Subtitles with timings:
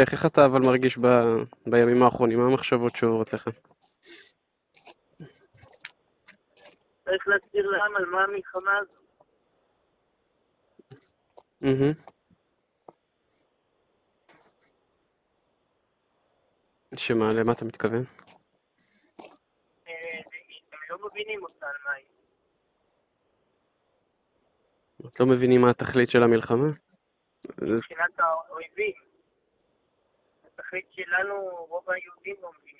[0.00, 1.06] איך אתה אבל מרגיש ב...
[1.66, 2.38] בימים האחרונים?
[2.38, 3.48] מה המחשבות שעוברות לך?
[7.04, 9.06] צריך להסביר לעם על מה המלחמה הזו.
[16.96, 18.04] שמה, למה אתה מתכוון?
[19.88, 19.94] אה,
[20.72, 22.06] הם לא מבינים אותה על מה היא.
[25.06, 26.66] את לא מבינים מה התכלית של המלחמה?
[27.62, 29.05] מבחינת האויבים.
[30.76, 31.34] התכלית שלנו,
[31.68, 32.76] רוב היהודים לא מבינים.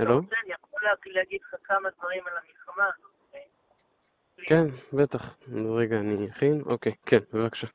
[0.00, 0.18] הלו?
[0.18, 3.10] אני יכול לה- להגיד לך כמה דברים על המלחמה הזאת.
[4.48, 4.64] כן,
[5.02, 5.36] בטח.
[5.78, 6.60] רגע, אני אכין.
[6.66, 7.66] אוקיי, כן, בבקשה.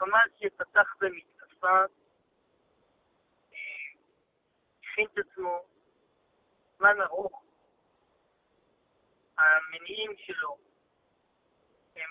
[0.00, 1.78] החמאס שפתח במתקפה,
[3.52, 3.56] אה,
[4.82, 5.64] הכין את עצמו
[6.76, 7.42] זמן ארוך.
[9.38, 10.56] המניעים שלו
[11.96, 12.10] הם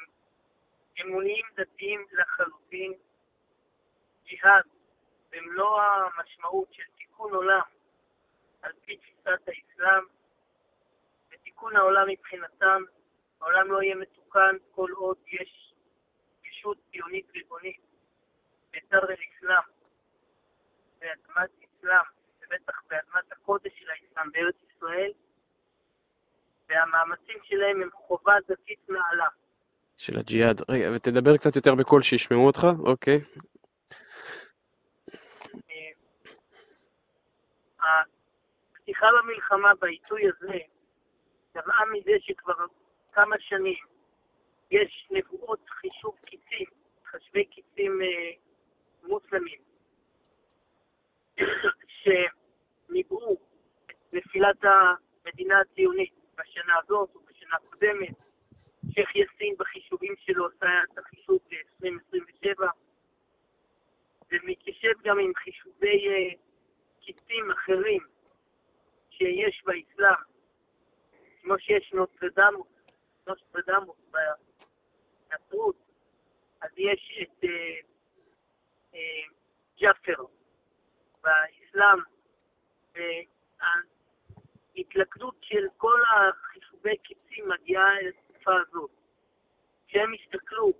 [1.01, 2.93] אמוניים דתיים לחלוטין,
[4.25, 4.65] ג'יהאד
[5.29, 7.61] במלוא המשמעות של תיקון עולם
[8.61, 10.03] על פי תפיסת האסלאם,
[11.31, 12.83] ותיקון העולם מבחינתם,
[13.41, 15.69] העולם לא יהיה מתוקן כל עוד יש
[17.09, 17.81] ציונית ריבונית
[18.71, 19.65] בדר אל-אסלאם,
[20.99, 22.05] באדמת אסלאם,
[22.38, 25.11] ובטח באדמת הקודש של האסלאם בארץ ישראל,
[26.69, 29.27] והמאמצים שלהם הם חובה דתית נעלה.
[29.97, 30.61] של הג'יהאד.
[30.69, 33.17] רגע, ותדבר קצת יותר בקול שישמעו אותך, אוקיי.
[37.81, 38.01] אה,
[38.73, 40.57] הפתיחה במלחמה בעיתוי הזה
[41.55, 42.66] נבעה מזה שכבר
[43.11, 43.85] כמה שנים
[44.71, 46.78] יש נבואות חישוב קיצים,
[47.11, 48.31] חשבי קיצים אה,
[49.03, 49.59] מוסלמים,
[51.88, 53.38] שניבאו
[53.85, 58.16] את נפילת המדינה הציונית בשנה הזאת ובשנה הקודמת.
[58.94, 62.66] שייח' יאסין בחישובים שלו עשה את החישוב ל-2027.
[64.29, 66.34] זה מתיישב גם עם חישובי אה,
[67.01, 68.01] קיצים אחרים
[69.09, 70.23] שיש באסלאם,
[71.41, 72.67] כמו שיש נוטרדמוס,
[73.28, 73.97] נוטרדמוס
[75.29, 75.88] בנצרות,
[76.79, 77.50] יש את אה,
[78.95, 79.23] אה,
[79.79, 80.23] ג'אפר
[81.23, 82.00] באסלאם,
[84.75, 88.91] וההתלכדות של כל החישובי קיצים מגיעה לתקופה הזאת.
[89.88, 90.73] כשהם הסתכלו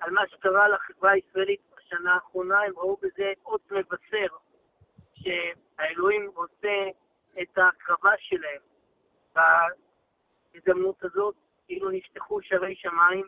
[0.00, 4.36] על מה שקרה לחברה הישראלית בשנה האחרונה, הם ראו בזה אות מבשר
[5.14, 6.88] שהאלוהים עושה
[7.42, 8.60] את ההקרבה שלהם.
[9.34, 11.34] בהזדמנות הזאת,
[11.66, 13.26] כאילו נפתחו שערי שמיים,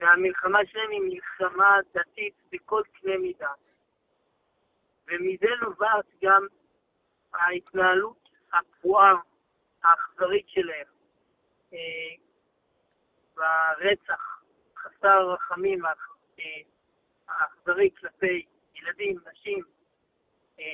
[0.00, 3.52] והמלחמה שלהם היא מלחמה דתית בכל קנה מידה.
[5.06, 6.46] ומזה נובעת גם
[7.34, 9.14] ההתנהלות הקבועה,
[9.84, 10.86] האכזרית שלהם,
[11.72, 11.78] אה,
[13.34, 14.42] ברצח
[14.76, 15.92] חסר רחמים אה,
[17.28, 19.64] האכזרי כלפי ילדים, נשים,
[20.60, 20.64] אה,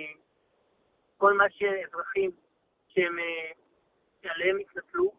[1.17, 2.31] כל מה שאזרחים
[2.89, 5.13] שהם אה, עליהם התנפלו,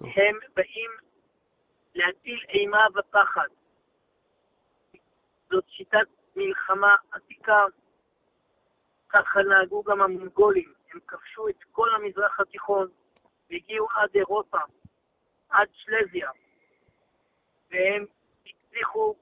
[0.00, 0.90] הם באים
[1.98, 3.48] להטיל אימה ופחד.
[5.50, 7.64] זאת שיטת מלחמה עתיקה,
[9.08, 10.72] ככה נהגו גם המונגולים.
[10.92, 12.88] הם כבשו את כל המזרח התיכון
[13.50, 14.58] והגיעו עד אירופה,
[15.48, 16.30] עד שלזיה,
[17.70, 18.04] והם
[18.46, 19.14] הצליחו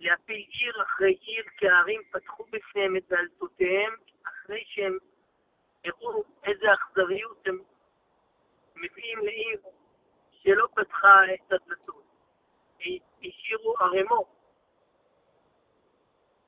[0.00, 3.92] להפיל עיר אחרי עיר, כי הערים פתחו בפניהם את דלתותיהם,
[4.26, 4.98] אחרי שהם
[5.84, 7.58] הראו איזה אכזריות הם
[8.76, 9.60] מביאים לעיר
[10.42, 12.04] שלא פתחה את הדלתות.
[13.24, 14.26] השאירו ערימות,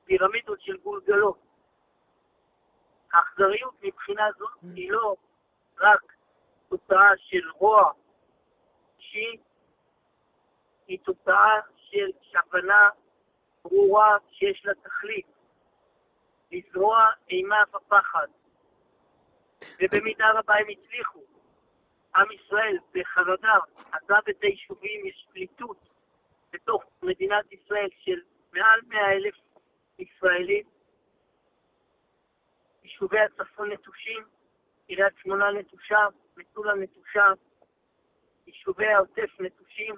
[0.05, 1.39] פירמידות של גולגלות.
[3.13, 5.15] האכזריות מבחינה זאת היא לא
[5.79, 6.13] רק
[6.69, 7.91] תוצאה של רוע
[8.97, 9.37] אישי,
[10.87, 12.89] היא תוצאה של הבנה
[13.63, 15.27] ברורה שיש לה תכלית,
[16.51, 18.27] לזרוע אימה ופחד.
[19.81, 21.30] ובמידה רבה הם הצליחו.
[22.15, 23.53] עם ישראל בחרדה
[23.91, 25.77] עזב את היישובים, יש פליטות
[26.53, 28.19] בתוך מדינת ישראל של
[28.53, 29.35] מעל מאה אלף
[29.99, 30.65] ישראלים.
[32.83, 34.23] יישובי הצפון נטושים,
[34.87, 35.97] קריית שמונה נטושה,
[36.37, 37.25] מטולה נטושה,
[38.47, 39.95] יישובי העוטף נטושים.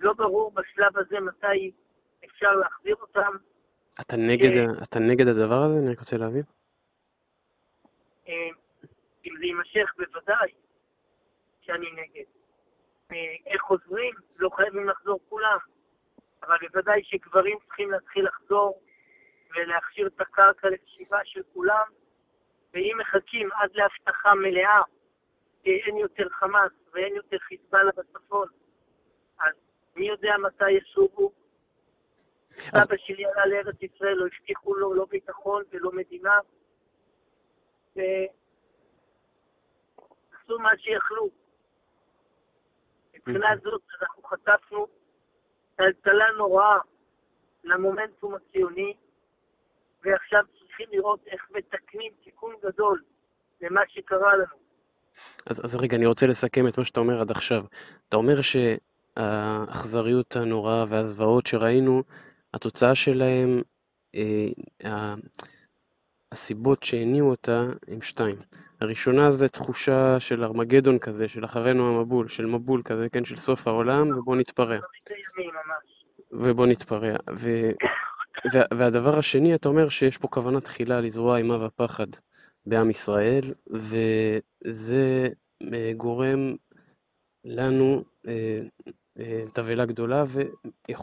[0.00, 1.72] לא ברור בשלב הזה מתי
[2.24, 3.36] אפשר להחזיר אותם.
[4.00, 4.50] אתה נגד,
[4.82, 5.78] אתה נגד הדבר הזה?
[5.78, 6.42] אני רק רוצה להבין.
[8.28, 8.48] אה,
[9.26, 10.65] אם זה יימשך, בוודאי.
[11.66, 12.24] שאני נגד.
[13.12, 13.16] אה,
[13.46, 14.14] איך עוזרים?
[14.38, 15.58] לא חייבים לחזור כולם,
[16.42, 18.82] אבל בוודאי שגברים צריכים להתחיל לחזור
[19.54, 21.84] ולהכשיר את הקרקע לכתיבה של כולם,
[22.74, 24.82] ואם מחכים עד להבטחה מלאה
[25.64, 28.48] שאין יותר חמאס ואין יותר חיזבאללה בצפון,
[29.40, 29.54] אז
[29.96, 31.32] מי יודע מתי ישובו?
[32.48, 36.38] אז- סבא שלי עלה לארץ ישראל, לא הבטיחו לו לא ביטחון ולא מדינה,
[37.96, 38.08] ועשו
[40.58, 41.45] מה שיכלו.
[43.26, 43.48] מבחינה.
[43.64, 44.86] זאת אנחנו חטפנו
[45.76, 46.78] טלטלה נוראה
[47.64, 48.94] למומנטום הציוני,
[50.04, 53.02] ועכשיו צריכים לראות איך מתקנים תיקון גדול
[53.60, 54.56] למה שקרה לנו.
[55.50, 57.62] אז, אז רגע, אני רוצה לסכם את מה שאתה אומר עד עכשיו.
[58.08, 62.02] אתה אומר שהאכזריות הנוראה והזוועות שראינו,
[62.54, 63.62] התוצאה שלהם,
[64.14, 65.14] אה,
[66.32, 68.36] הסיבות שהניעו אותה הם שתיים.
[68.80, 73.66] הראשונה זה תחושה של ארמגדון כזה, של אחרינו המבול, של מבול כזה, כן, של סוף
[73.66, 74.78] העולם, ובוא נתפרע.
[76.32, 77.16] ובוא נתפרע.
[77.38, 77.50] ו...
[78.52, 82.06] וה, והדבר השני, אתה אומר שיש פה כוונה תחילה לזרוע אימה ופחד
[82.66, 85.26] בעם ישראל, וזה
[85.72, 86.56] אה, גורם
[87.44, 88.60] לנו אה,
[89.20, 90.24] אה, תבהלה גדולה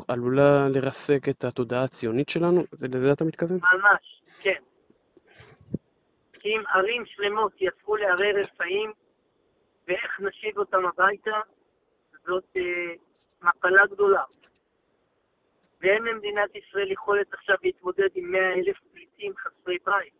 [0.09, 2.63] ועלולה לרסק את התודעה הציונית שלנו.
[2.71, 3.57] זה, לזה אתה מתכוון?
[3.57, 4.72] ממש, כן.
[6.43, 8.91] כי אם ערים שלמות יהפכו לערי רפאים,
[9.87, 11.39] ואיך נשיב אותם הביתה,
[12.25, 12.93] זאת אה,
[13.41, 14.23] מפלה גדולה.
[15.81, 20.13] ואין למדינת ישראל יכולת עכשיו להתמודד עם 100 אלף פליטים חסרי בית.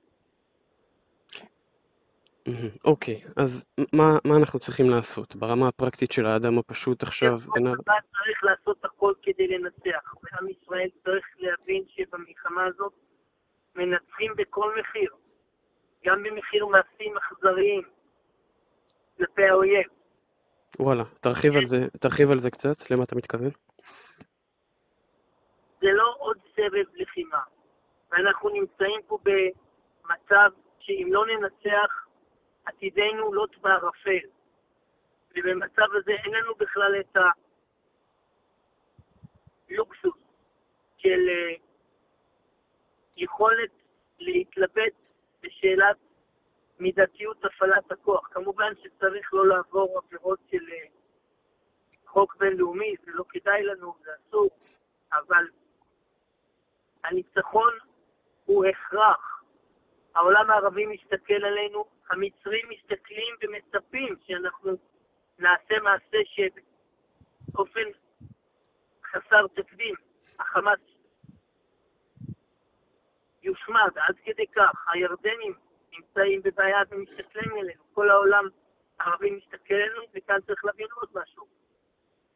[2.85, 7.33] אוקיי, אז מה, מה אנחנו צריכים לעשות ברמה הפרקטית של האדם הפשוט עכשיו?
[7.33, 12.93] הצבא צריך לעשות הכל כדי לנצח, ועם ישראל צריך להבין שבמלחמה הזאת
[13.75, 15.09] מנצחים בכל מחיר,
[16.05, 17.83] גם במחיר מעשים אכזריים
[19.17, 19.87] כלפי האויב.
[20.79, 23.49] וואלה, תרחיב על זה, תרחיב על זה קצת, למה אתה מתכוון?
[25.81, 27.41] זה לא עוד סבב לחימה.
[28.11, 32.07] ואנחנו נמצאים פה במצב שאם לא ננצח,
[32.65, 34.27] עתידנו לוט בערפל.
[35.35, 37.17] ובמצב הזה אין לנו בכלל את
[39.69, 40.13] הלוקסוס
[40.97, 41.55] של אה,
[43.17, 43.71] יכולת
[44.19, 45.12] להתלבט
[45.43, 45.97] בשאלת
[46.79, 48.27] מידתיות הפעלת הכוח.
[48.31, 50.87] כמובן שצריך לא לעבור עבירות של אה,
[52.05, 54.49] חוק בינלאומי, זה לא כדאי לנו, זה אסור,
[55.13, 55.45] אבל
[57.03, 57.73] הניצחון
[58.45, 59.43] הוא הכרח.
[60.15, 64.71] העולם הערבי מסתכל עלינו, המצרים מסתכלים ומצפים שאנחנו
[65.39, 67.89] נעשה מעשה שבאופן
[69.05, 69.95] חסר תקדים,
[70.39, 70.79] החמאס
[73.43, 74.87] יושמד עד כדי כך.
[74.93, 75.53] הירדנים
[75.91, 78.47] נמצאים בבעיה ומסתכלים עלינו, כל העולם
[78.99, 81.45] הערבי מסתכל עלינו, וכאן צריך להבין עוד משהו.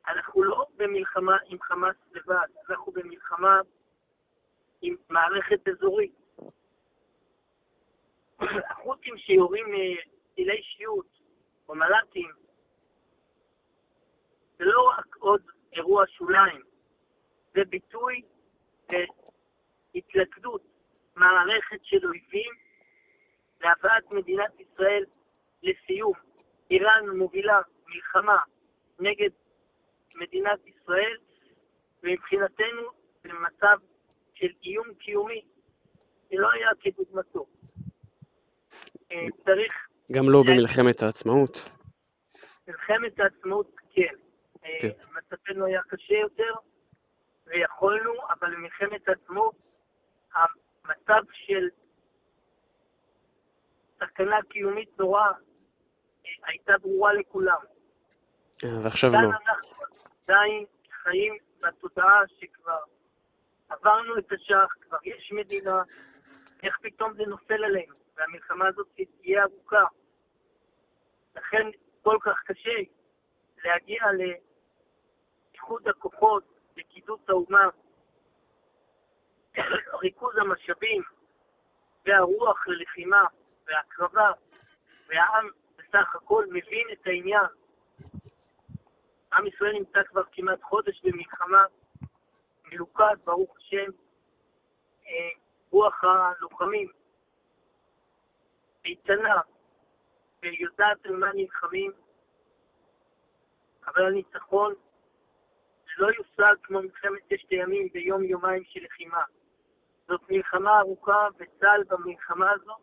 [0.08, 3.62] אנחנו לא במלחמה עם חמאס לבד, אנחנו במלחמה
[4.82, 6.16] עם מערכת אזורית.
[8.70, 9.66] החות'ים שיורים
[10.36, 11.08] טילי שיוט
[11.70, 12.32] או מל"טים,
[14.58, 15.42] זה לא רק עוד
[15.74, 16.62] אירוע שוליים,
[17.54, 18.22] זה ביטוי
[19.94, 20.77] להתלכדות
[21.18, 22.52] מערכת של אויבים
[23.62, 25.04] להבאת מדינת ישראל
[25.64, 26.14] לסיום.
[26.72, 28.38] איראן מובילה מלחמה
[29.00, 29.30] נגד
[30.16, 31.18] מדינת ישראל,
[32.04, 32.82] ומבחינתנו
[33.24, 33.78] זה מצב
[34.34, 35.42] של איום קיומי
[36.30, 37.46] שלא היה כדוגמתו.
[39.12, 39.74] אה, צריך,
[40.12, 41.58] גם לא במלחמת העצמאות.
[42.68, 44.16] מלחמת העצמאות, כן.
[44.66, 44.90] אה, כן.
[45.18, 46.54] מצבנו היה קשה יותר,
[47.46, 49.56] ויכולנו, אבל במלחמת העצמאות,
[50.88, 51.68] המצב של
[54.00, 55.32] סכנה קיומית נוראה אה,
[56.48, 57.58] הייתה ברורה לכולם.
[58.64, 59.18] אה, ועכשיו לא.
[59.18, 59.86] אנחנו
[60.24, 60.66] עדיין
[61.04, 62.80] חיים בתודעה שכבר
[63.70, 65.82] עברנו את השח, כבר יש מדינה,
[66.64, 68.88] איך פתאום זה נופל עלינו, והמלחמה הזאת
[69.22, 69.86] תהיה ארוכה.
[71.36, 71.68] לכן
[72.04, 72.80] כל כך קשה
[73.66, 74.04] להגיע
[75.54, 76.44] לאיחוד הכוחות,
[76.78, 77.70] לקידוץ האומה,
[80.02, 81.02] ריכוז המשאבים
[82.06, 83.26] והרוח ללחימה
[83.66, 84.32] והקרבה,
[85.08, 87.46] והעם בסך הכל מבין את העניין.
[89.34, 91.66] עם ישראל נמצא כבר כמעט חודש במלחמה,
[92.66, 93.92] מלוכד, ברוך השם,
[95.08, 95.30] אה,
[95.72, 96.92] רוח הלוחמים
[98.86, 99.42] איתנה
[100.42, 101.92] ויודעת על מה נלחמים,
[103.88, 104.74] אבל הניצחון
[105.98, 109.24] לא יושג כמו מלחמת ששת הימים ביום-יומיים של לחימה.
[110.08, 112.82] זאת מלחמה ארוכה, וצה"ל במלחמה הזאת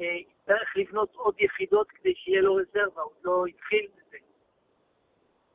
[0.00, 4.16] אה, יצטרך לבנות עוד יחידות כדי שיהיה לו רזרבה, הוא לא התחיל בזה.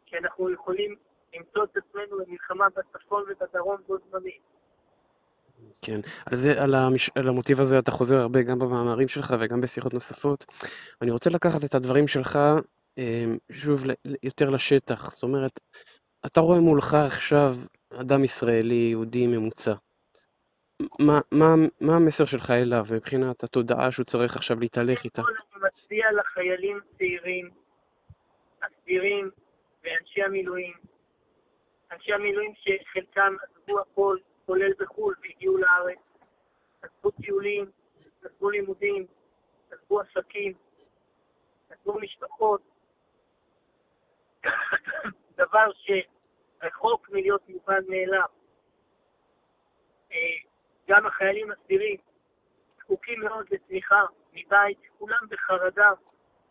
[0.06, 0.96] שאנחנו יכולים
[1.34, 4.42] למצוא את עצמנו במלחמה בצפון ובדרום בו זמנית.
[5.82, 6.00] כן,
[6.32, 7.10] על זה, על, המש...
[7.16, 10.46] על המוטיב הזה אתה חוזר הרבה גם במאמרים שלך וגם בשיחות נוספות.
[11.02, 12.40] אני רוצה לקחת את הדברים שלך
[12.98, 13.84] אמ, שוב
[14.24, 15.60] יותר לשטח, זאת אומרת,
[16.26, 17.52] אתה רואה מולך עכשיו
[18.02, 19.74] אדם ישראלי, יהודי ממוצע.
[20.82, 21.46] מה, מה,
[21.82, 25.22] מה המסר שלך אליו מבחינת התודעה שהוא צריך עכשיו להתהלך איתה?
[25.22, 27.50] אני מצדיע לחיילים צעירים,
[28.64, 29.30] הסדירים
[29.84, 30.74] ואנשי המילואים.
[31.92, 36.00] אנשי המילואים שחלקם עזבו הכל, כולל בחו"ל, והגיעו לארץ.
[36.82, 37.72] עזבו טיולים,
[38.24, 39.06] עזבו לימודים,
[39.72, 40.54] עזבו עסקים,
[41.70, 42.62] עזבו משפחות.
[45.38, 48.28] דבר שרחוק מלהיות מובן מאליו.
[50.90, 51.98] אה, גם החיילים הסדירים
[52.80, 55.92] זקוקים מאוד לתמיכה מבית, כולם בחרדה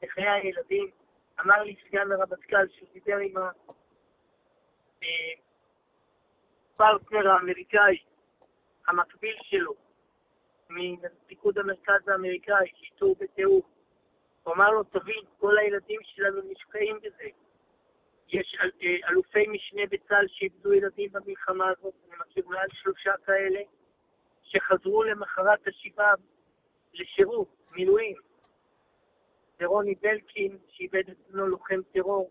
[0.02, 0.90] לחיי הילדים.
[1.40, 3.34] אמר לי סגן הרמטכ"ל שהוא דיבר עם
[6.72, 7.98] הפרטנר האמריקאי,
[8.88, 9.74] המקביל שלו,
[10.70, 13.62] מפיקוד המרכז האמריקאי, שאיתו הוא בתיאור.
[14.42, 17.28] הוא אמר לו, תבין, כל הילדים שלנו נשקעים בזה.
[18.28, 23.60] יש אה, אלופי משנה בצה"ל שאיבדו ילדים במלחמה הזאת, אני מכיר מעל שלושה כאלה,
[24.46, 26.14] שחזרו למחרת השבעה
[26.94, 28.16] לשירות, מילואים.
[29.60, 32.30] ורוני בלקין, שאיבד את בנו לוחם טרור,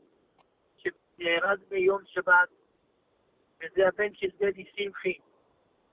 [0.77, 2.49] שנהרג ביום שבת,
[3.59, 5.17] וזה הבן של דדי שמחי,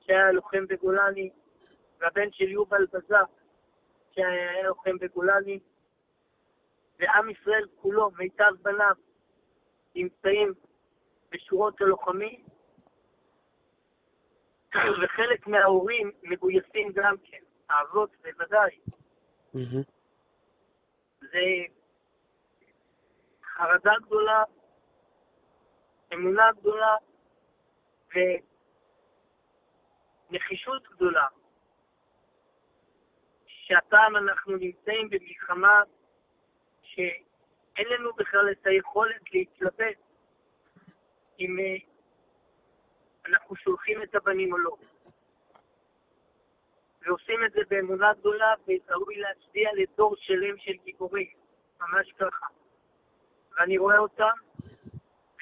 [0.01, 1.31] שהיה לוחם בגולני,
[1.99, 3.31] והבן של יובל בזק,
[4.15, 5.59] שהיה לוחם בגולני,
[6.99, 8.97] ועם ישראל כולו, מיטב בניו,
[9.95, 10.53] נמצאים
[11.31, 12.45] בשורות הלוחמים,
[15.03, 18.79] וחלק מההורים מגויסים גם כן, האבות בוודאי.
[21.21, 21.39] זה
[23.45, 24.45] חרדה גדולה,
[26.13, 26.97] אמונה גדולה
[30.31, 31.27] ונחישות גדולה,
[33.47, 35.83] שהפעם אנחנו נמצאים במלחמה
[36.83, 39.99] שאין לנו בכלל את היכולת להתלבט
[41.39, 41.92] אם אה,
[43.83, 44.77] שולחים את הבנים או לא.
[47.07, 51.27] ועושים את זה באמונה גדולה, וראוי להצדיע לדור שלם של גיבורים,
[51.81, 52.47] ממש ככה.
[53.59, 54.33] ואני רואה אותם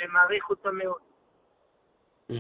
[0.00, 1.00] ומעריך אותם מאוד.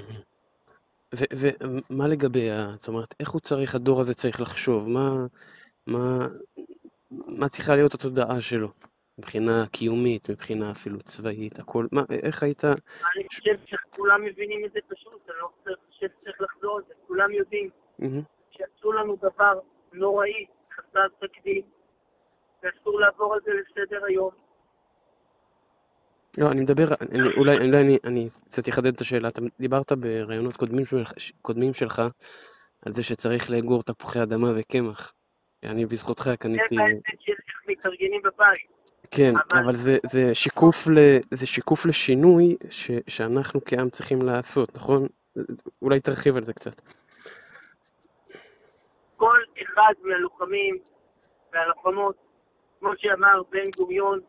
[1.40, 4.88] ומה לגבי, זאת אומרת, איך הוא צריך, הדור הזה צריך לחשוב?
[4.88, 5.10] מה,
[5.86, 6.18] מה,
[7.10, 8.68] מה צריכה להיות התודעה שלו?
[9.20, 12.64] מבחינה קיומית, מבחינה אפילו צבאית, הכל, מה, איך היית...
[12.64, 17.32] אני חושב שכולם מבינים את זה פשוט, אני לא חושב שצריך לחזור על זה, כולם
[17.32, 17.70] יודעים
[18.50, 19.60] שעשו לנו דבר
[19.92, 21.62] נוראי, חסר תקדים,
[22.62, 24.30] ואסור לעבור על זה לסדר היום.
[26.38, 29.28] לא, אני מדבר, אני, אולי, אולי אני, אני קצת אחדד את השאלה.
[29.28, 30.84] אתה דיברת בראיונות קודמים,
[31.42, 32.02] קודמים שלך
[32.86, 35.12] על זה שצריך לאגור תפוחי אדמה וקמח.
[35.64, 36.76] אני בזכותך קניתי...
[36.76, 38.79] זה בעצם של איך מתארגנים בבית.
[39.10, 40.98] כן, אבל, זה, זה, שיקוף ל,
[41.30, 45.06] זה שיקוף לשינוי ש, שאנחנו כעם צריכים לעשות, נכון?
[45.82, 46.80] אולי תרחיב על זה קצת.
[49.16, 50.72] כל אחד מהלוחמים
[51.52, 52.16] והלוחמות,
[52.80, 54.20] כמו שאמר בן גוריון,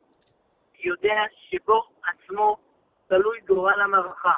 [0.83, 2.57] יודע שבו עצמו
[3.07, 4.35] תלוי גורל המערכה.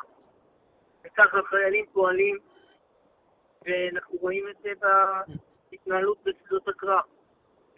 [1.05, 2.37] וככה חיילים פועלים,
[3.65, 4.69] ואנחנו רואים את זה
[5.71, 7.03] בהתנהלות בשדות הקרב,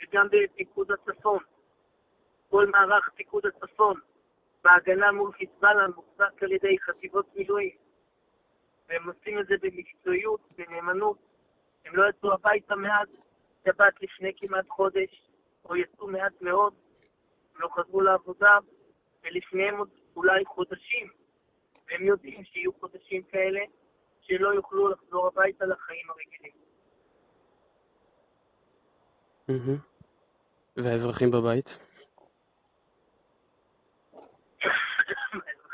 [0.04, 1.40] וגם בפיקוד הצפון.
[2.56, 4.00] כל מערך פיקוד הצפון
[4.64, 7.76] בהגנה מול חיזבאללה מוחזק על ידי חטיבות מילואים.
[8.90, 11.18] והם עושים את זה במקצועיות, בנאמנות.
[11.86, 13.28] הם לא יצאו הביתה מאז
[13.66, 15.30] שבת לפני כמעט חודש,
[15.66, 16.74] או יצאו מעט מאוד,
[17.56, 18.58] הם לא חזרו לעבודה,
[19.24, 21.08] ולפניהם עוד אולי חודשים,
[21.90, 23.62] והם יודעים שיהיו חודשים כאלה,
[24.22, 26.52] שלא יוכלו לחזור הביתה לחיים הרגילים.
[30.78, 31.95] והאזרחים בבית?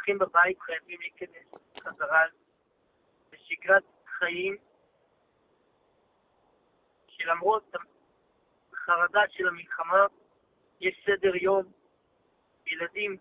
[0.02, 1.52] האזרחים בבית חייבים להיכנס
[1.84, 2.24] חזרה
[3.34, 4.58] לשגרת חיים
[7.08, 7.76] שלמרות
[8.74, 10.06] החרדה של המלחמה,
[10.82, 11.64] יש סדר יום,
[12.68, 13.18] ילדים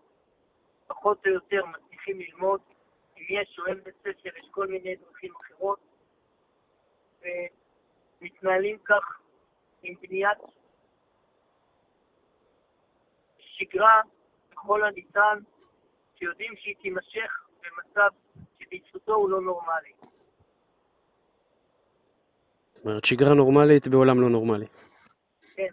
[0.87, 2.61] פחות או יותר מצליחים ללמוד,
[3.17, 5.81] אם יש או אין בית ספר, יש כל מיני דרכים אחרות,
[8.21, 9.21] ומתנהלים כך
[9.83, 10.39] עם בניית
[13.39, 14.01] שגרה
[14.51, 15.39] ככל הניתן,
[16.21, 17.31] שיודעים שהיא תימשך
[17.63, 18.09] במצב
[18.59, 19.93] שברצותו הוא לא נורמלי.
[22.73, 24.67] זאת אומרת, שגרה נורמלית בעולם לא נורמלי.
[25.57, 25.69] כן.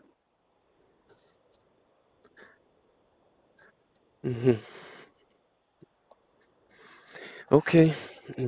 [7.52, 7.86] אוקיי,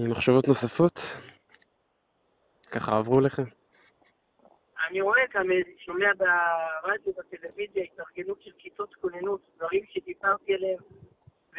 [0.09, 0.99] מחשבות נוספות?
[2.75, 3.41] ככה עברו לך?
[4.89, 5.47] אני רואה כאן,
[5.85, 10.79] שומע ברדיו, בטלוויזיה, התארגנות של כיתות כוננות, דברים שדיברתי עליהם,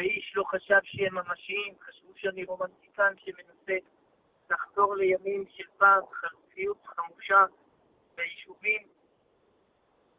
[0.00, 3.86] ואיש לא חשב שהם ממשיים, חשבו שאני רומנטיקן שמנסה
[4.50, 7.44] לחזור לימים של פעם, חלופיות חמושה
[8.14, 8.88] ביישובים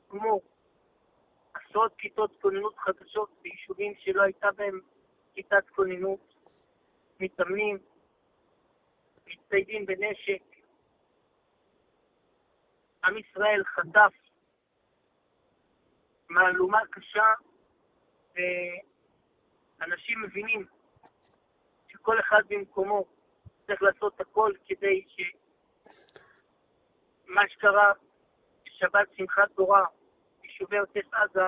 [0.09, 0.41] כמו
[1.53, 4.79] עשרות כיתות כוננות חדשות ביישובים שלא הייתה בהם
[5.33, 6.33] כיתת כוננות,
[7.19, 7.77] מתאמנים,
[9.27, 10.43] מצטיידים בנשק.
[13.03, 14.13] עם ישראל חטף
[16.29, 17.33] מהלומה קשה,
[19.81, 20.65] ואנשים מבינים
[21.88, 23.05] שכל אחד במקומו
[23.67, 25.05] צריך לעשות הכל כדי
[27.27, 27.93] שמה שקרה
[28.65, 29.85] בשבת שמחת תורה
[30.41, 31.41] ביישובי עוטף עזה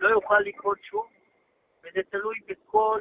[0.00, 1.06] לא יוכל לקרות שוב,
[1.82, 3.00] וזה תלוי בכל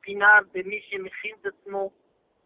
[0.00, 1.90] פינה במי שמכין את עצמו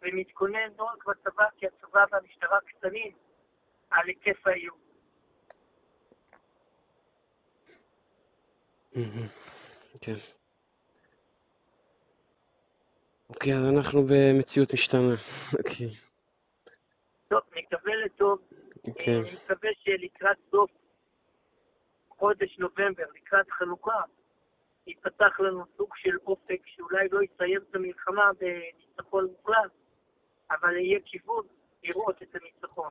[0.02, 3.12] ומתכונן לא רק בצבא, כי הצבא והמשטרה קטנים
[3.90, 4.78] על היקף האיום.
[10.04, 10.14] כן.
[13.28, 15.14] אוקיי, אז אנחנו במציאות משתנה.
[15.58, 15.88] אוקיי.
[17.28, 18.38] טוב, נקווה לטוב.
[18.98, 19.12] כן.
[19.12, 20.70] אני מקווה שלקראת סוף
[22.08, 24.00] חודש נובמבר, לקראת חנוכה,
[24.86, 29.70] ייפתח לנו סוג של אופק שאולי לא יסיים את המלחמה בניצחון מוחלט,
[30.50, 31.46] אבל יהיה כיוון
[31.84, 32.90] לראות את הניצחון.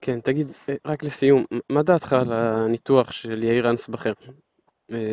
[0.00, 0.46] כן, תגיד,
[0.86, 4.32] רק לסיום, מה דעתך על הניתוח של יאיר אנסבכר, אה,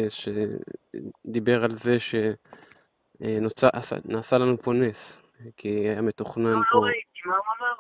[0.10, 2.00] שדיבר על זה
[3.20, 5.22] שנעשה לנו פה נס,
[5.58, 6.78] כי היה מתוכנן לא, פה...
[6.78, 7.74] לא ראיתי, מה הוא אמר?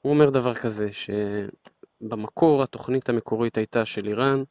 [0.00, 4.42] הוא אומר דבר כזה, שבמקור התוכנית המקורית הייתה של איראן,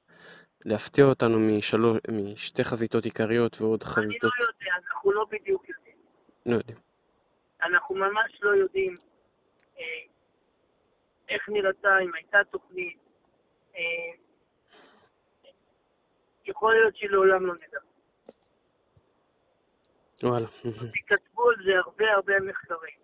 [0.66, 4.32] להפתיע אותנו משלוש, משתי חזיתות עיקריות ועוד חזיתות...
[4.34, 5.98] אני לא יודע, אנחנו לא בדיוק יודעים.
[6.46, 6.78] לא יודעים.
[7.64, 8.94] אנחנו ממש לא יודעים
[9.80, 9.84] אה,
[11.30, 12.98] איך נראתה, אם הייתה תוכנית.
[16.48, 17.80] יכול להיות שלעולם לא נדע.
[20.24, 20.48] וואלה.
[21.08, 22.98] כתבו על זה הרבה הרבה מחקרים.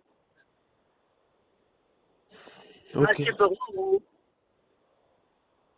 [2.94, 3.24] מה אוקיי.
[3.24, 4.00] שברור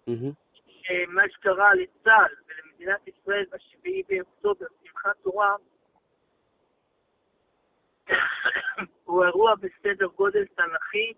[0.07, 0.35] הוא
[0.83, 5.57] שמה שקרה לצה"ל ולמדינת ישראל ב-7 באוקטובר, שמחת תורה,
[9.05, 11.13] הוא אירוע בסדר גודל תנכי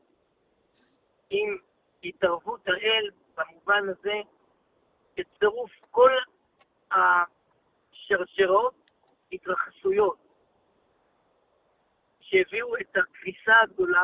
[1.31, 1.59] עם
[2.05, 4.15] התערבות האל במובן הזה,
[5.17, 6.11] בצירוף כל
[6.91, 8.75] השרשרות
[9.33, 10.19] התרחשויות
[12.21, 14.03] שהביאו את הקריסה הגדולה,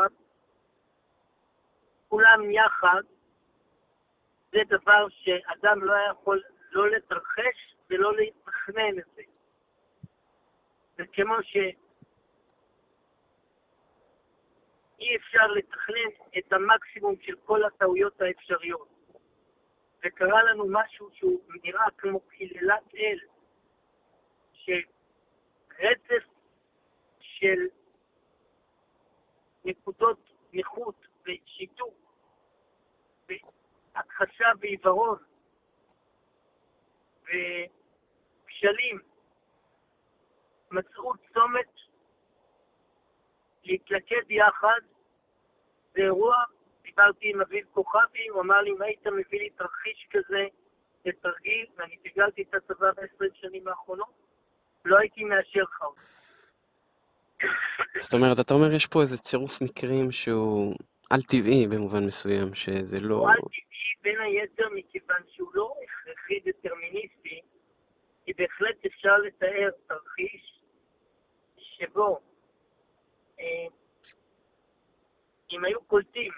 [2.08, 3.02] כולם יחד,
[4.52, 6.42] זה דבר שאדם לא היה יכול
[6.72, 9.22] לא לתרחש ולא לתכנן את זה.
[10.96, 11.66] זה כמו שאי
[15.16, 18.88] אפשר לתכנן את המקסימום של כל הטעויות האפשריות.
[20.04, 23.18] וקרה לנו משהו שהוא נראה כמו קללת אל,
[24.52, 26.24] שרצף
[27.20, 27.58] של
[29.64, 30.18] נקודות
[30.52, 31.94] נכות ושיתוק
[33.28, 35.18] והכחשה ועיוורון
[37.22, 38.98] וכשלים
[40.70, 41.72] מצאו צומת
[43.64, 44.80] להתלכד יחד,
[45.94, 46.36] זה אירוע,
[46.96, 50.46] דיברתי עם אביב כוכבי, הוא אמר לי, אם היית מביא לי תרחיש כזה
[51.04, 54.12] לתרגיל, ואני תרגלתי את הצבא בעשרים שנים האחרונות,
[54.84, 56.00] לא הייתי מאשר לך אותו.
[57.98, 60.74] זאת אומרת, אתה אומר, יש פה איזה צירוף מקרים שהוא
[61.10, 63.14] על-טבעי במובן מסוים, שזה לא...
[63.14, 63.62] הוא על-טבעי
[64.02, 67.40] בין היתר מכיוון שהוא לא הכרחי דטרמיניסטי,
[68.24, 70.62] כי בהחלט אפשר לתאר תרחיש
[71.56, 72.20] שבו
[73.40, 73.66] אה,
[75.52, 76.32] אם היו קולטים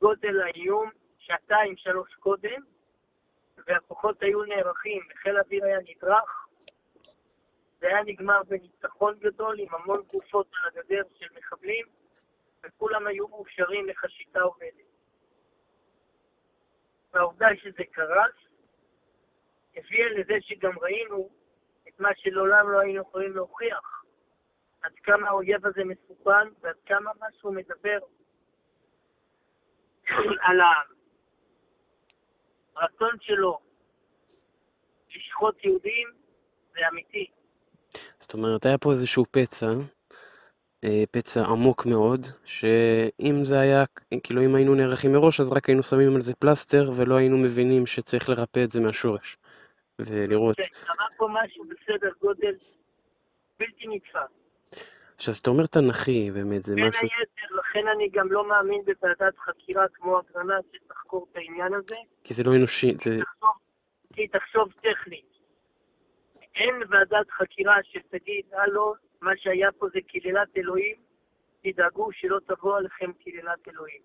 [0.00, 2.62] גודל האיום שעתיים, שלוש קודם,
[3.66, 6.46] והכוחות היו נערכים, וחיל האוויר היה נדרך,
[7.80, 11.86] זה היה נגמר בניצחון גדול עם המון גופות על הגדר של מחבלים,
[12.64, 14.86] וכולם היו מאושרים איך השיטה עובדת.
[17.12, 18.34] והעובדה שזה קרס,
[19.76, 21.30] הביאה לזה שגם ראינו
[21.88, 24.04] את מה שלעולם לא היינו יכולים להוכיח.
[24.82, 27.98] עד כמה האויב הזה מסוכן ועד כמה מה שהוא מדבר
[30.40, 30.60] על
[32.76, 33.58] הרצון שלו
[35.16, 36.08] לשחוט יהודים
[36.72, 37.26] זה אמיתי.
[38.18, 39.66] זאת אומרת, היה פה איזשהו פצע,
[40.84, 43.84] אה, פצע עמוק מאוד, שאם זה היה,
[44.24, 47.86] כאילו אם היינו נערכים מראש, אז רק היינו שמים על זה פלסטר, ולא היינו מבינים
[47.86, 49.36] שצריך לרפא את זה מהשורש.
[49.98, 50.56] ולראות...
[50.56, 52.54] כן, קרה פה משהו בסדר גודל
[53.58, 55.28] בלתי נתפס.
[55.28, 57.02] אז אתה אומר תנ"כי, באמת, זה בין משהו...
[57.02, 62.34] היתר, לכן אני גם לא מאמין בוועדת חקירה כמו אגרנט שתחקור את העניין הזה, כי
[62.34, 63.10] זה לא אנושי, זה...
[63.20, 63.50] תחשוב,
[64.14, 65.26] כי תחשוב טכנית.
[66.54, 70.96] אין ועדת חקירה שתגיד, הלו, מה שהיה פה זה קללת אלוהים,
[71.62, 74.00] תדאגו שלא תבוא עליכם קללת אלוהים.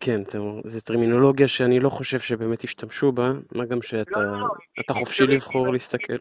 [0.00, 0.20] כן,
[0.64, 4.48] זו טרמינולוגיה שאני לא חושב שבאמת השתמשו בה, מה גם שאתה לא, לא,
[4.88, 6.16] לא, חופשי לבחור אם להסתכל.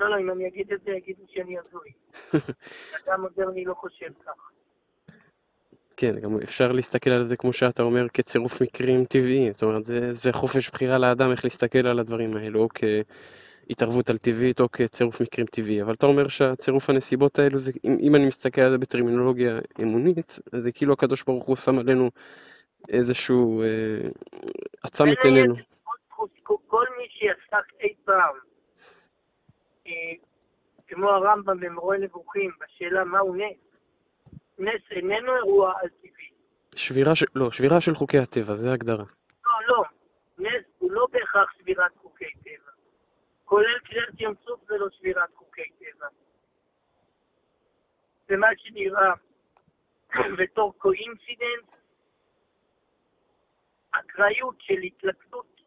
[0.00, 1.90] לא, לא, אם אני אגיד את זה, יגידו שאני הזוי.
[3.06, 4.50] אדם מודרני לא חושב כך.
[5.96, 9.52] כן, גם אפשר להסתכל על זה, כמו שאתה אומר, כצירוף מקרים טבעי.
[9.52, 14.18] זאת אומרת, זה, זה חופש בחירה לאדם איך להסתכל על הדברים האלו, או כהתערבות על
[14.18, 15.82] טבעית, או כצירוף מקרים טבעי.
[15.82, 20.38] אבל אתה אומר שהצירוף הנסיבות האלו, זה, אם, אם אני מסתכל על זה בטרמינולוגיה אמונית,
[20.52, 22.10] זה כאילו הקדוש ברוך הוא שם עלינו
[22.88, 23.62] איזשהו...
[23.62, 24.08] אה,
[24.84, 25.54] עצם את עינינו.
[26.42, 28.34] כל- מי שעסק אי פעם,
[30.86, 33.56] כמו הרמב"ם במורה נבוכים, בשאלה מהו נס,
[34.58, 36.30] נס איננו אירוע על-טבעי.
[36.76, 37.26] שבירה של...
[37.34, 39.04] לא, שבירה של חוקי הטבע, זה ההגדרה.
[39.46, 39.84] לא, לא.
[40.38, 42.70] נס הוא לא בהכרח שבירת חוקי טבע.
[43.44, 46.06] כולל קריאת ים סוף זה לא שבירת חוקי טבע.
[48.28, 49.12] זה מה שנראה
[50.38, 51.80] בתור coincidence,
[53.90, 55.60] אקראיות של התלכדות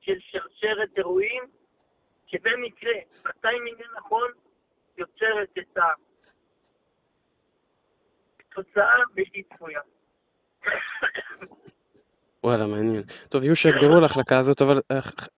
[0.00, 1.42] של שרשרת אירועים,
[2.30, 2.92] שבמקרה,
[3.24, 4.30] בטיימינג הנכון,
[4.98, 5.78] יוצרת את
[8.52, 9.80] התוצאה בלתי צפויה.
[12.44, 13.02] וואלה, מעניין.
[13.28, 14.80] טוב, יהיו שיגדרו על ההחלקה הזאת, אבל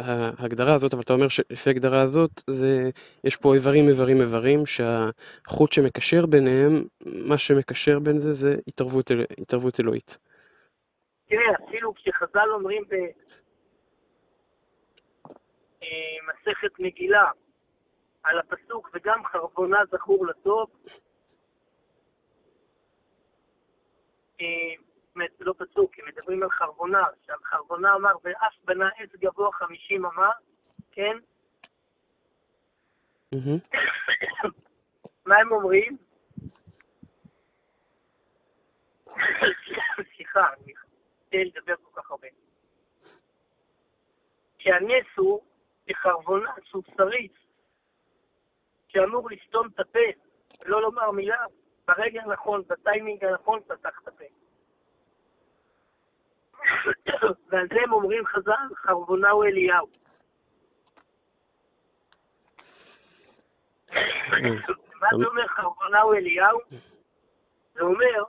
[0.00, 2.90] ההגדרה הזאת, אבל אתה אומר שלפי ההגדרה הזאת, זה,
[3.24, 6.84] יש פה איברים, איברים, איברים, שהחוט שמקשר ביניהם,
[7.28, 10.18] מה שמקשר בין זה, זה התערבות, אל- התערבות אלוהית.
[11.28, 12.82] תראה, אפילו כשחז"ל אומרים
[15.82, 17.30] במסכת מגילה
[18.22, 20.70] על הפסוק וגם חרבונה זכור לטוב,
[24.40, 24.46] אה,
[25.16, 29.52] באמת, זה לא פסוק, הם מדברים על חרבונה, עכשיו חרבונה אמר, ואף בנה עץ גבוה
[29.52, 30.30] חמישים אמה,
[30.92, 31.16] כן?
[35.26, 35.96] מה הם אומרים?
[40.16, 42.28] סליחה, אני רוצה לדבר כל כך הרבה.
[44.58, 45.42] שהנס הוא
[45.86, 47.32] כחרבונה שהוא שריץ,
[48.88, 49.98] שאמור לסתום את הפה
[50.64, 51.44] ולא לומר מילה,
[51.86, 54.24] ברגע הנכון, בטיימינג הנכון, פתח את הפה.
[57.48, 59.86] ועל זה הם אומרים חז"ל, חרבונה הוא אליהו.
[65.00, 66.58] מה זה אומר חרבונה הוא אליהו?
[67.74, 68.24] זה אומר,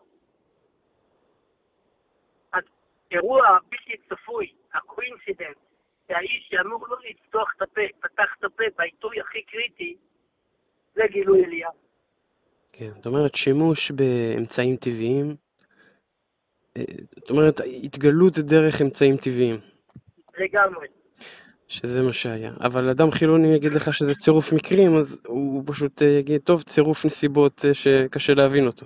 [2.53, 5.57] האירוע הבלתי צפוי, ה coincidence,
[6.13, 9.97] שהאיש שאמור לא לפתוח את הפה, פתח את הפה בעיתוי הכי קריטי,
[10.95, 11.71] זה גילוי אליהו.
[12.73, 15.35] כן, זאת אומרת, שימוש באמצעים טבעיים,
[16.77, 16.83] אה,
[17.15, 19.55] זאת אומרת, התגלות דרך אמצעים טבעיים,
[20.37, 20.87] לגמרי.
[21.67, 22.51] שזה מה שהיה.
[22.59, 27.05] אבל אדם חילוני יגיד לך שזה צירוף מקרים, אז הוא פשוט אה, יגיד, טוב, צירוף
[27.05, 28.85] נסיבות אה, שקשה להבין אותו.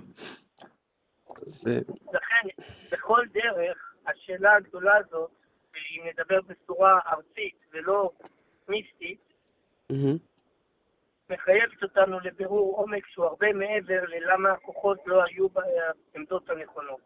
[1.46, 2.62] אז אה, לכן,
[2.92, 5.30] בכל דרך, השאלה הגדולה הזאת,
[5.98, 8.06] אם נדבר בצורה ארצית ולא
[8.68, 9.20] מיסטית,
[9.90, 10.16] מהמם.
[11.30, 17.00] מחייבת אותנו לבירור עומק שהוא הרבה מעבר ללמה הכוחות לא היו בעמדות הנכונות,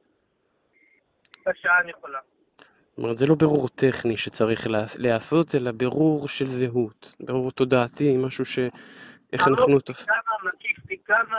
[1.47, 2.19] בשעה הנכונה.
[2.59, 4.61] זאת אומרת, זה לא בירור טכני שצריך
[4.99, 8.59] להיעשות, אלא בירור של זהות, בירור תודעתי, משהו ש...
[9.33, 9.81] איך אנחנו...
[9.81, 11.37] תופ- פי כמה, מקיף פי כמה,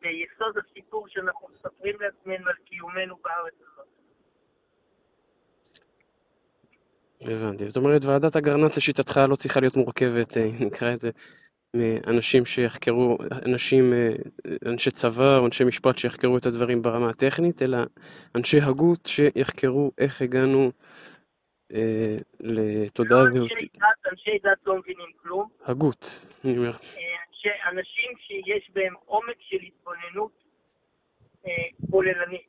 [0.00, 3.73] ביסוד הסיפור שאנחנו מספרים לעצמנו על קיומנו בארץ הזאת.
[7.24, 7.68] הבנתי.
[7.68, 11.10] זאת אומרת, ועדת אגרנט לשיטתך לא צריכה להיות מורכבת, אה, נקרא את זה,
[11.74, 14.10] מאנשים שיחקרו, אנשים, אה,
[14.66, 17.78] אנשי צבא או אנשי משפט שיחקרו את הדברים ברמה הטכנית, אלא
[18.36, 20.70] אנשי הגות שיחקרו איך הגענו
[21.74, 23.76] אה, לתודעה לא אנשי זהותית.
[23.76, 26.70] דת, אנשי דת לא מבינים כלום, הגות, אני אומר.
[26.70, 26.74] אה,
[27.28, 30.44] אנשי, אנשים שיש בהם עומק של התבוננות
[31.90, 32.46] כוללנית,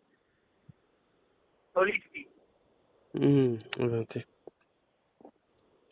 [1.74, 2.28] הוליסטית.
[3.24, 4.35] אמ, הבנתי.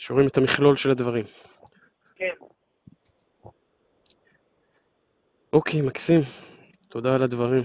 [0.05, 1.25] שרואים את המכלול של הדברים.
[2.15, 2.33] כן.
[5.53, 6.21] אוקיי, מקסים.
[6.89, 7.61] תודה על הדברים.